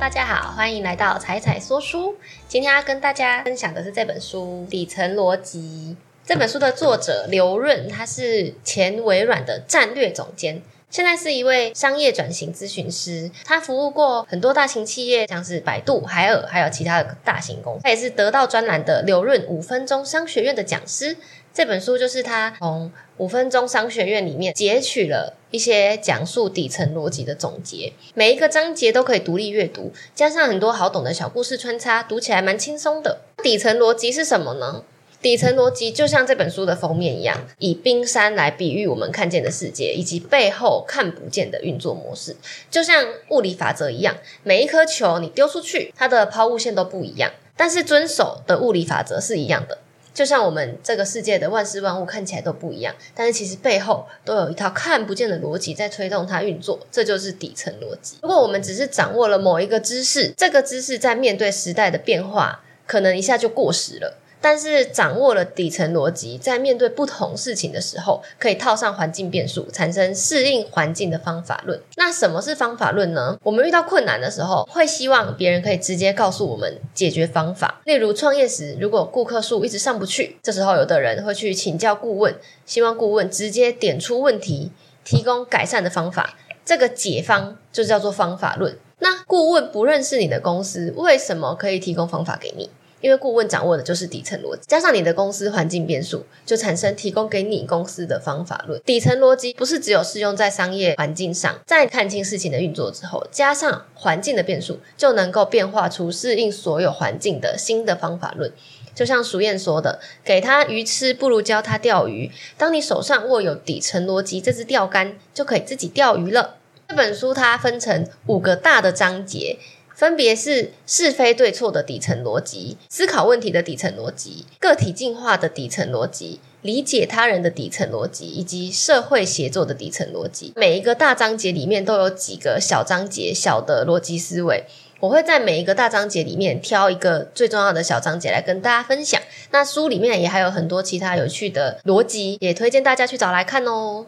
[0.00, 2.16] 大家好，欢迎来到彩彩说书。
[2.48, 5.96] 今天要跟大家分享的是这本书《底层逻辑》。
[6.26, 10.60] 这本书的作者刘润，他是前微软的战略总监，
[10.90, 13.30] 现在是一位商业转型咨询师。
[13.44, 17.80] 他服务过很多大型企业，像是百度、海尔，还有其他的大型公司。
[17.84, 21.16] 他也是得到专栏的刘润五分钟商学院的讲师。
[21.52, 33.20] 这本书就是他从五分钟商学院里面截取了一些讲述底层逻辑的总结，每一个章节都可以独立阅读，加上很多好懂的小故事穿插，读起来蛮轻松的。
[33.40, 34.82] 底层逻辑是什么呢？
[35.22, 42.34] 底层逻辑就像这本书的封面一样，以冰山来比喻我们看见的世界，以及背后看不见的运作模式，
[42.68, 49.78] 就像物理法则一样，每一颗球你丢出去，它的抛物线都不一样，但是遵守的物理法则是一样的。
[50.14, 58.16] 就像我们这个世界的万事万物看起来都不一样，但是其实背后都有一套看不见的逻辑在推动它运作，这就是底层逻辑。
[58.22, 64.16] 如果我们只是掌握了某一个知识，这个知识在面对时代的变化，可能一下就过时了。
[64.44, 71.80] 但是掌握了底层逻辑，在面对不同事情的时候，可以套上环境变数，产生适应环境的方法论。
[71.96, 73.38] 那什么是方法论呢？
[73.42, 77.80] 我们遇到困难的时候，会希望别人可以直接告诉我们解决方法。
[77.86, 82.36] 例如创业时，如果顾客数一直上不去，这时候有的人会去请教顾问，
[82.66, 84.70] 希望顾问直接点出问题，
[85.02, 86.36] 提供改善的方法。
[86.66, 88.76] 这个解方就叫做方法论。
[88.98, 92.68] 那顾问不认识你的公司，为什么可以提供方法给你？
[93.04, 98.80] 因为顾问掌握的就是底层逻辑，加上你的公司环境变数，就产生提供给你公司的方法论。
[98.82, 108.50] 底层逻辑不是只有适用在商业环境上，在看清事情的运作之后，加上环境的变数，就能够变化出适应所有环境的新的方法论。
[108.94, 116.54] 就像熟燕说的：“给他鱼吃，不如教他钓鱼。”当你手上握有底层逻辑这支钓竿，就可以自己钓鱼了。
[116.88, 119.58] 这本书它分成五个大的章节。
[119.94, 130.52] 分别是是非对错的底层逻辑、思考问题的底层逻辑、个体进化的底层逻辑、理解他人的底层逻辑，以及社会协作的底层逻辑。
[130.56, 134.64] 每一个大章节里面都有几个小章节、小的逻辑思维。
[135.00, 139.20] 我会在每一个大章节里面挑一个最重要的小章节来跟大家分享。
[139.50, 144.06] 那书里面也还有很多其他有趣的逻辑，也推荐大家去找来看哦。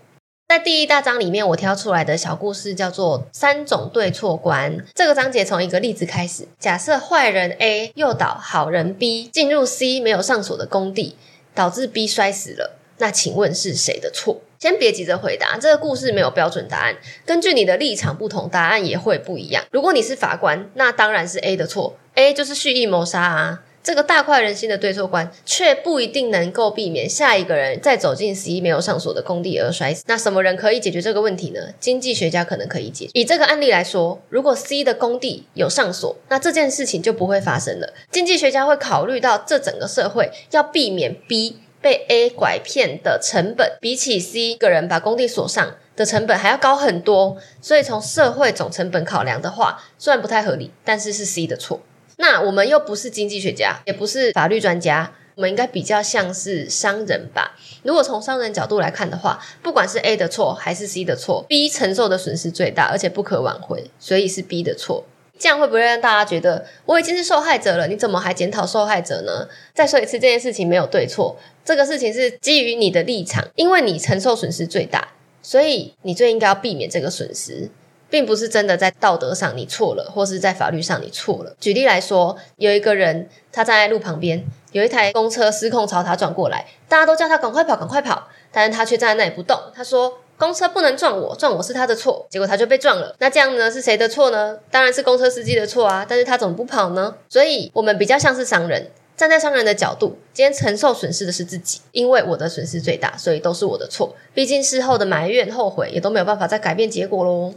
[0.48, 4.78] 在第一大章里面，我挑出来的小故事叫做“三种对错观”。
[4.94, 11.16] 这个章节从一个例子开始：假设坏人 A 诱导好人 B 进入 C 没有上锁的工地，
[11.52, 12.76] 导致 B 摔死了。
[12.98, 14.40] 那请问是谁的错？
[14.60, 16.96] 先别急着回答，这个故事没有标准答案，
[17.26, 19.64] 根据你的立场不同，答案也会不一样。
[19.72, 23.64] 如果你是法官，那当然是 A 的错，A 就是蓄意谋杀啊。
[23.86, 30.02] 这个大快人心的对错观，却不一定能够避免下一个人再走进 C 没有上锁的工地而摔死。
[30.08, 31.60] 那什么人可以解决这个问题呢？
[31.78, 33.08] 经济学家可能可以解。
[33.12, 37.94] 以这个案例来说，如果 C 的工地有上锁，那这件事情就不会发生了。
[38.10, 47.36] 经济学家会考虑到这整个社会要避免 B 被 A 拐骗的成本，比起 C 个人把工地锁上的成本还要高很多。
[47.62, 51.80] 所以从社会总成本考量的话，虽然不太合理，但是是 C 的错。
[52.16, 57.56] 那我们又不是经济学家，也不是法律专家，我们应该比较像是商人吧？
[57.82, 65.04] 如果从商人角度来看的话，不管是 A 的错还是 C 的错，B 承受的损失最大，而且不可挽回，所以是 B 的错。
[65.38, 67.86] 这样会不会让大家觉得我已经是受害者了？
[67.86, 69.46] 你怎么还检讨受害者呢？
[69.74, 75.08] 再说一次，这件事情没有对错，这个事情是基于你的立场，因为你承受损失最大，
[75.42, 77.68] 所以你最应该要避免这个损失。
[78.08, 81.54] 并不是真的在道德上你错了，或是在法律上你错了。
[81.60, 89.58] 举例来说，有一个人他站在路旁边，有一台公车失控朝他撞过来，大家都叫他赶快跑，赶快跑，但是他却站在那里不动。
[89.74, 93.14] 他说：“公车不能撞我，撞我是他的错。”结果他就被撞了。
[93.18, 94.58] 那这样呢，是谁的错呢？
[94.70, 96.04] 当然是公车司机的错啊！
[96.08, 97.14] 但是他怎么不跑呢？
[97.28, 104.14] 所以我们比较像是商人，站在商人的角度，今天承受损失的是自己，因为我的损失最大，所以都是我的错。
[104.34, 107.54] 毕竟事后的埋怨、后悔也都没有办法再改变结果喽。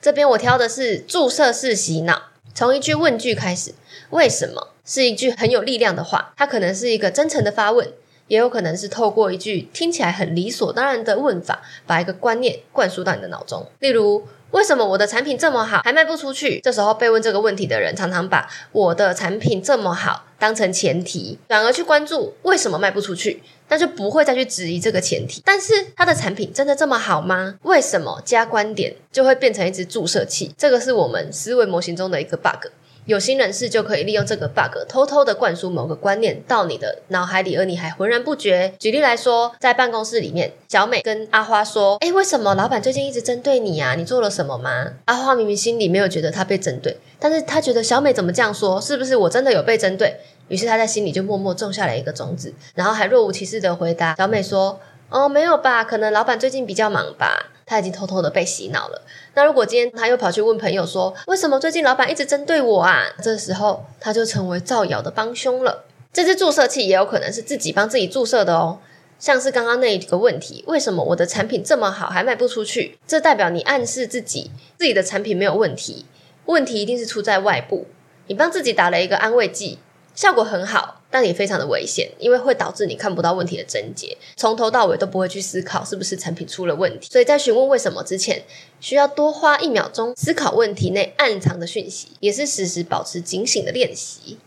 [0.00, 3.74] 这边我挑的是注射式洗脑，从一句问句开始，
[4.10, 6.32] 为什么是一句很有力量的话？
[6.36, 7.92] 它可能是一个真诚的发问，
[8.28, 13.64] 也有可能是透过一句听起来很理所当然的问法，把一个观念灌输到你的脑中。
[13.80, 16.60] 例如，为什么我的产品这么好还卖不出去？
[16.60, 23.42] 这时候被问这个问题的人，常常把我的产品这么好当成前提，转而去关注为什么卖不出去。
[23.68, 25.40] 那就不会再去质疑这个前提。
[25.46, 27.54] 但是他的产品真的这么好吗？
[27.62, 30.54] 为什么加观点就会变成一支注射器？
[30.58, 32.66] 这个是我们思维模型中的一个 bug。
[33.04, 38.72] 有心人士就可以利用这个 bug，偷偷的灌输某个观念到你的脑海里，而你还浑然不觉。
[38.78, 43.96] 举例来说，在办公室里面，小美跟阿花说：“哎，为什么老板最近一直针对你啊？
[43.96, 50.20] 你做了什么吗？”阿花明明心里没有觉得她被针对，但是她觉得小美怎么这样说，是不是我真的有被针对？
[50.46, 54.78] 于是她在心里就默默种下了一个种子，然后还若无其事的回答小美说
[55.10, 59.00] ：“哦，没有吧，可能老板最近比较忙吧。”他已经偷偷的被洗脑了。
[59.34, 63.04] 那如果今天他又跑去问朋友说，为什么最近老板一直针对我啊？
[63.22, 65.84] 这时候他就成为造谣的帮凶了。
[66.12, 68.78] 这支注射器也有可能是自己帮自己注射的哦。
[69.18, 72.98] 像是刚刚那一个问题，为什么我的产品这么好还卖不出去？
[73.06, 76.04] 这代表你暗示自己自己的产品没有问题，
[76.46, 77.86] 问题一定是出在外部。
[78.26, 79.78] 你帮自己打了一个安慰剂。
[80.14, 87.08] 效果很好，但也非常的危险，因为会导致你看不到问题的症结，从头到尾都不会去思考是不是产品出了问题。
[87.12, 88.42] 所以在询问为什么之前，
[88.80, 94.38] 需要多花一秒钟思考问题内暗藏的讯息，也是时时保持警醒的练习。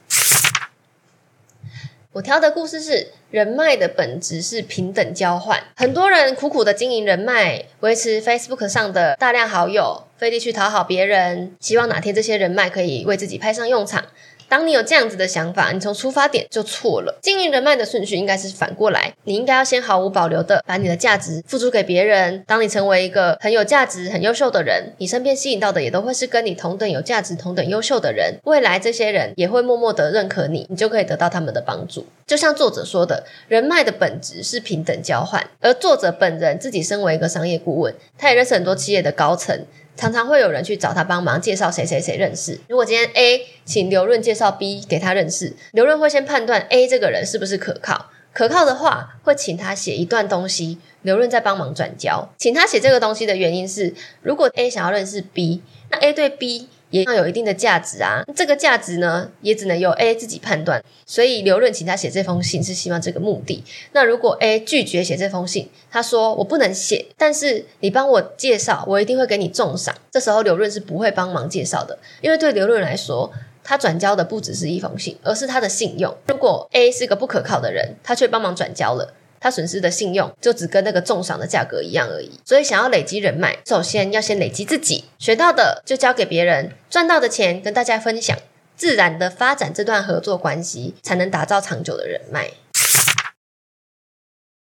[2.14, 14.06] 我挑的故事是人脉的本质是平等交换，很多人苦苦的经营人脉，维持 Facebook 上的大量好友，费力去讨好别人，希望哪天这些人脉可以为自己派上用场。
[14.48, 17.18] 当你有这样子的想法，你从出发点就错了。
[17.22, 22.44] 经营人脉的顺序应该是反过来，你应该要先毫无保留的把你的价值付出给别人。
[22.48, 28.36] 当你成为一个很有价值、很优秀的人，你身边吸引到的也都会是跟你同等有价值、同等优秀的人。
[28.44, 32.06] 未来这些人也会默默的认可你，你就可以得到他们的帮助。
[32.28, 35.48] 就像作者说的，人脉的本质是平等交换。
[35.60, 39.66] 而作者本人自己身为一个商业顾问，他也认识很多企业的高层。
[39.96, 42.60] 常常会有人去找他帮忙介绍谁谁谁认识。
[42.68, 52.30] 如果今天 A 请刘润介绍 B 给他认识，刘润会先判断 A 这个人是不是可靠，可靠的话会请他写一段东西，刘润再帮忙转交。
[52.38, 56.70] 请他写这个东西的原因是，如果 A 想要认识 B，那 A 对 B。
[56.96, 60.82] 也要有一定的价值啊，这个价值呢，也只能由 A 自己判断。
[61.06, 63.62] 所以刘润请他写这封信是希望这个目的。
[63.92, 69.94] 那如果 A 拒绝写这封信，他说我不能写，但是你帮我介绍，我一定会给你重赏。
[70.10, 73.30] 这时候刘润是不会帮忙介绍的，因为对刘润来说，
[73.62, 76.16] 他转交的不只是一封信，而是他的信用。
[76.28, 79.14] 如果 A 是个不可靠的人，他却帮忙转交了。
[79.46, 82.32] 他损失的信用就只跟那个重赏的价格一样而已。
[82.44, 88.36] 所以想要累积人脉，首先要先累积自己，学到的就交给别人，赚到的钱跟大家分享，
[88.76, 92.54] 自然的发展这段合作关系，才能打造长久的人脉。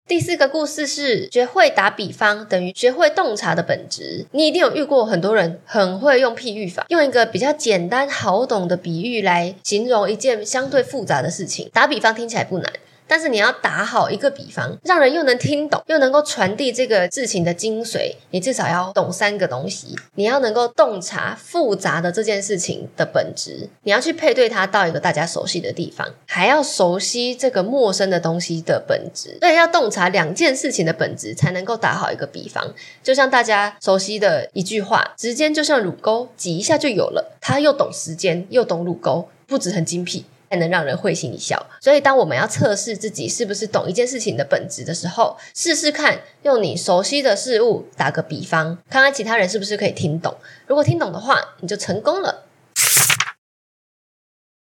[0.08, 4.28] 第四个故事是学会打比方等于学会洞察的本质。
[4.32, 11.68] 你一定有遇过很多人很会用譬喻法，用一个比较简单好懂的比喻来形容一件相对复杂的事情。
[11.74, 12.72] 打比方听起来不难。
[13.08, 18.14] 但是你要打好一个比方，让人又能听懂，又能够传递这个事情的精髓。
[18.32, 29.38] 你至少要懂三个东西，你要能够洞察复杂的这件事情的本质，你要去配对它到一个大家熟悉的地方，还要熟悉这个陌生的东西的本质。
[29.40, 32.74] 所以要洞察两件事情的本质，才能够打好一个比方。
[33.02, 40.26] 就像大家熟悉的一句话：“时间就像乳沟，挤一下就有了。”他又懂时间，又懂乳沟，不止很精辟。
[40.50, 41.68] 才能让人会心一笑。
[41.82, 50.36] 所以，当我们要测试自己是不是懂一件事情的本质的时候，试试看用你熟悉的事物打个比方，看看其他人是不是可以听懂。
[50.66, 52.46] 如果听懂的话，你就成功了。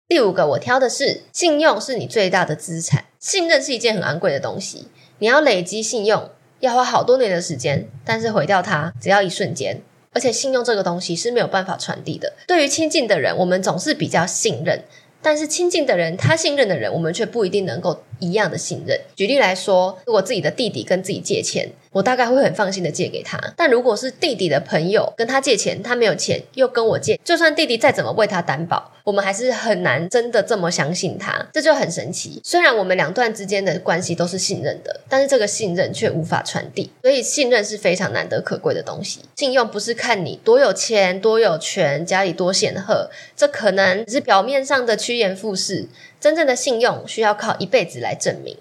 [0.07, 3.05] 第五个，我挑的是信用是你最大的资产。
[3.19, 4.87] 信任是一件很昂贵的东西，
[5.19, 6.29] 你要累积信用
[6.59, 9.81] 要花好多年的时间，但是毁掉它只要一瞬间。
[10.11, 12.33] 而且，信用这个东西是没有办法传递的。
[12.45, 14.83] 对于亲近的人，我们总是比较信任。
[15.23, 18.99] 但是亲近的人，他信任的人，我们却不一定能够一样的信任。
[19.15, 23.39] 举例来说，如果自己的弟弟跟自己借钱，我大概会很放心的借给他。
[23.55, 28.91] 但如果是弟弟的朋友跟他借钱，他没有钱又跟我借，就算弟弟再怎么为他担保。
[29.03, 32.39] 我们还是很难真的这么相信他，这就很神奇。
[32.41, 36.89] 虽然我们两段之间的关系都是信任的，但是这个信任却无法传递。
[37.01, 39.19] 所以信任是非常难得可贵的东西。
[39.35, 45.89] 信用不是看你多有钱、多有权、家里多显赫，这可能只是表面上的趋炎附势。
[46.23, 48.57] 真正的信用需要靠一辈子来证明。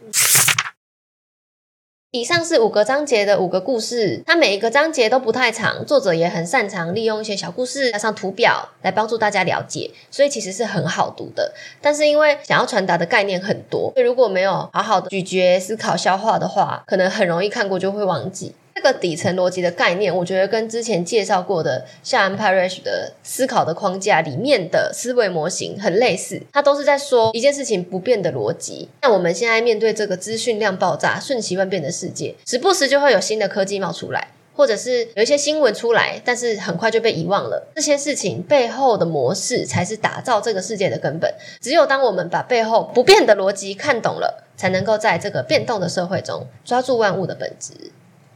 [2.10, 11.54] 以上是五个章节的五个故事，它每一个章节都不太长，作者也很擅长利用一些小故事加上图表来帮助大家了解，所以其实是很好读的。
[11.80, 18.56] 但是因为想要传达的概念很多，所以如果没有好好的咀嚼、思考、消化的话，可能很容易看过就会忘记。
[18.74, 28.88] 这个底层逻辑的概念，我觉得跟之前介绍过的夏恩·派瑞什的思考的框架里面的思维模型很类似，它都是在说一件事情不变的逻辑。
[29.02, 34.28] 那我们现在面对这个资讯量爆炸、瞬息万变的世界，时不时就会有新的科技冒出来。
[34.54, 37.72] 或者是有一些新闻出来，但是很快就被遗忘了。
[37.74, 41.34] 这些事情背后的模式，才是打造这个世界的根本。
[41.62, 47.72] 只有当我们把背后不变的逻辑看懂了，才能够在这个变动的社会中抓住万物的本质。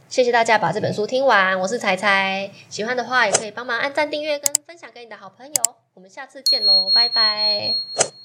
[0.09, 2.49] 谢谢大家把这本书听完，我是彩彩。
[2.69, 5.61] 喜欢的话也可以帮忙按赞、订阅跟分享给你的好朋友。
[5.93, 8.16] 我们下次见喽，拜拜。